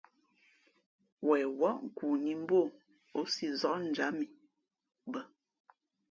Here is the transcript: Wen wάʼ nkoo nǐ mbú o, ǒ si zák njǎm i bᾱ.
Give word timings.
Wen 1.27 1.45
wάʼ 1.59 1.77
nkoo 1.85 2.13
nǐ 2.23 2.31
mbú 2.41 2.55
o, 2.63 2.73
ǒ 3.19 3.21
si 3.33 3.47
zák 3.59 3.79
njǎm 3.89 4.17
i 4.25 4.27
bᾱ. 5.11 5.21